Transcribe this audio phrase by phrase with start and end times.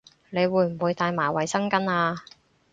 [0.31, 2.21] 你會唔會帶埋衛生巾吖